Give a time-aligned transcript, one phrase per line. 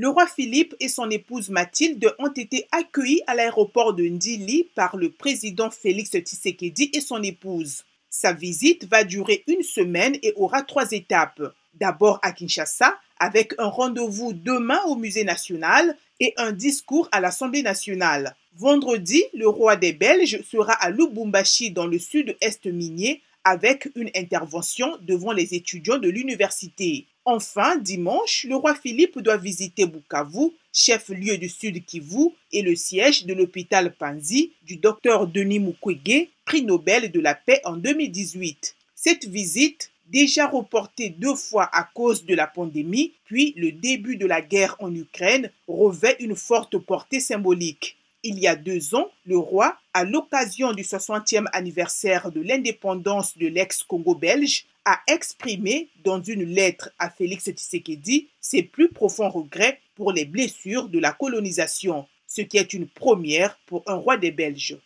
[0.00, 4.96] Le roi Philippe et son épouse Mathilde ont été accueillis à l'aéroport de Ndili par
[4.96, 7.82] le président Félix Tshisekedi et son épouse.
[8.08, 11.42] Sa visite va durer une semaine et aura trois étapes.
[11.74, 17.62] D'abord à Kinshasa, avec un rendez-vous demain au Musée national et un discours à l'Assemblée
[17.62, 18.36] nationale.
[18.54, 24.96] Vendredi, le roi des Belges sera à Lubumbashi dans le sud-est minier avec une intervention
[25.02, 27.06] devant les étudiants de l'université.
[27.30, 33.26] Enfin, dimanche, le roi Philippe doit visiter Bukavu, chef-lieu du Sud Kivu, et le siège
[33.26, 38.74] de l'hôpital Panzi du docteur Denis Mukwege, prix Nobel de la paix en 2018.
[38.94, 44.24] Cette visite, déjà reportée deux fois à cause de la pandémie, puis le début de
[44.24, 47.98] la guerre en Ukraine, revêt une forte portée symbolique.
[48.30, 53.46] Il y a deux ans, le roi, à l'occasion du 60e anniversaire de l'indépendance de
[53.46, 60.12] l'ex-Congo belge, a exprimé dans une lettre à Félix Tshisekedi ses plus profonds regrets pour
[60.12, 64.76] les blessures de la colonisation, ce qui est une première pour un roi des Belges.